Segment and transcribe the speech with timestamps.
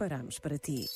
[0.00, 0.86] preparamos para ti.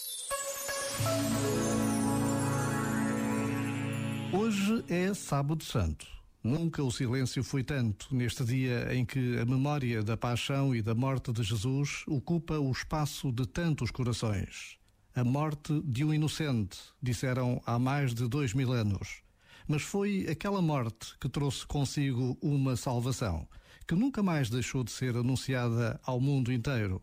[4.32, 6.06] Hoje é Sábado Santo.
[6.42, 10.94] Nunca o silêncio foi tanto neste dia em que a memória da paixão e da
[10.94, 14.78] morte de Jesus ocupa o espaço de tantos corações.
[15.14, 19.20] A morte de um inocente, disseram há mais de dois mil anos.
[19.68, 23.46] Mas foi aquela morte que trouxe consigo uma salvação,
[23.86, 27.02] que nunca mais deixou de ser anunciada ao mundo inteiro.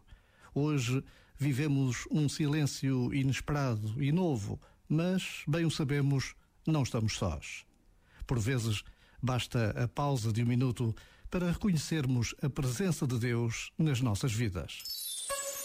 [0.51, 1.03] Hoje
[1.41, 6.35] vivemos um silêncio inesperado e novo, mas, bem o sabemos,
[6.67, 7.65] não estamos sós.
[8.27, 8.83] Por vezes,
[9.19, 10.95] basta a pausa de um minuto
[11.31, 14.83] para reconhecermos a presença de Deus nas nossas vidas.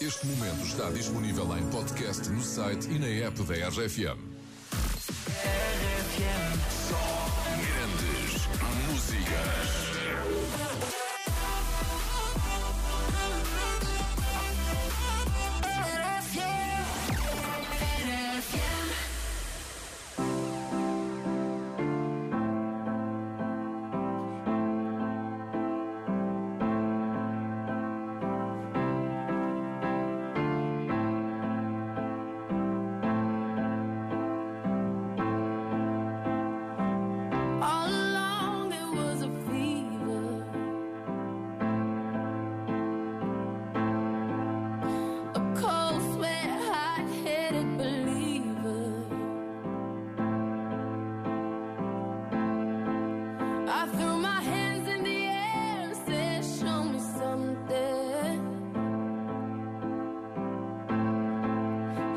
[0.01, 4.17] Este momento está disponível em podcast no site e na app da RFM.
[7.61, 8.47] Grandes
[8.89, 9.86] músicas.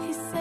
[0.01, 0.40] He said,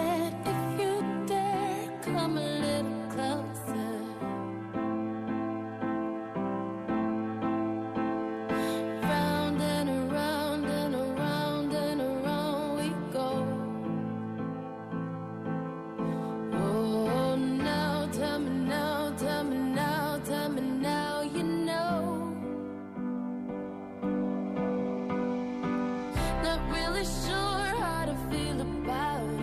[26.44, 29.39] Not really sure how to feel about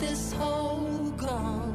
[0.00, 1.74] this whole gone.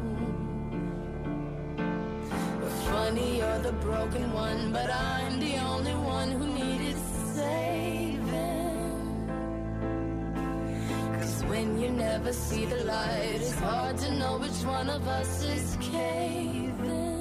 [2.90, 6.98] Funny, you're the broken one, but I'm the only one who needed
[7.36, 8.24] saving.
[11.20, 15.44] Cause when you never see the light, it's hard to know which one of us
[15.44, 17.13] is caving.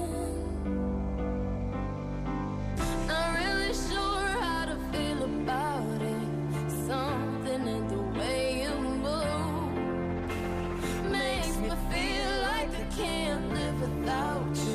[13.82, 14.71] Without you.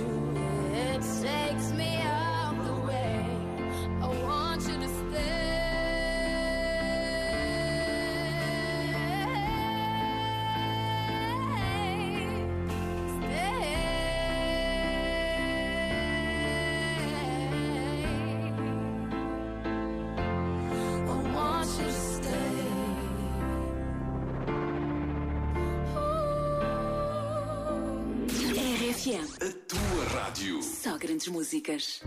[29.07, 30.62] RFM, A tua rádio.
[30.62, 32.01] só grandes músicas.